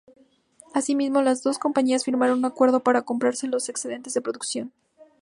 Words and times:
Así 0.73 0.95
mismo, 0.95 1.21
las 1.21 1.43
dos 1.43 1.59
compañías 1.59 2.05
firmaron 2.05 2.39
un 2.39 2.45
acuerdo 2.45 2.79
para 2.79 3.03
comprarse 3.03 3.45
los 3.47 3.69
excedentes 3.69 4.15
de 4.15 4.21
producción. 4.21 4.71